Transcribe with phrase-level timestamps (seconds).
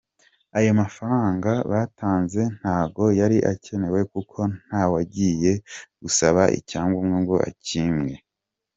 [0.57, 5.51] Ayo mafaranga batanze, ntago yari akenewe kuko nta wagiye
[6.01, 8.13] gusaba icyangombwa ngo akimwe.